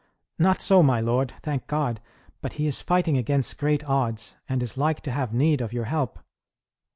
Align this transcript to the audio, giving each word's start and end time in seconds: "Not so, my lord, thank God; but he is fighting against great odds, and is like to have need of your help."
"Not 0.39 0.61
so, 0.61 0.81
my 0.81 0.99
lord, 0.99 1.31
thank 1.43 1.67
God; 1.67 2.01
but 2.41 2.53
he 2.53 2.65
is 2.65 2.81
fighting 2.81 3.17
against 3.19 3.59
great 3.59 3.83
odds, 3.83 4.35
and 4.49 4.63
is 4.63 4.75
like 4.75 5.01
to 5.01 5.11
have 5.11 5.31
need 5.31 5.61
of 5.61 5.73
your 5.73 5.85
help." 5.85 6.17